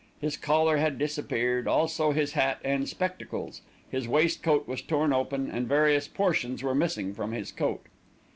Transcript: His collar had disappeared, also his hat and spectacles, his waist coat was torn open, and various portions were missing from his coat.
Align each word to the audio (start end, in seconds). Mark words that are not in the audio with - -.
His 0.19 0.35
collar 0.35 0.77
had 0.77 0.97
disappeared, 0.97 1.67
also 1.67 2.11
his 2.11 2.31
hat 2.31 2.57
and 2.63 2.89
spectacles, 2.89 3.61
his 3.91 4.07
waist 4.07 4.41
coat 4.41 4.67
was 4.67 4.81
torn 4.81 5.13
open, 5.13 5.47
and 5.51 5.67
various 5.67 6.07
portions 6.07 6.63
were 6.63 6.73
missing 6.73 7.13
from 7.13 7.33
his 7.33 7.51
coat. 7.51 7.85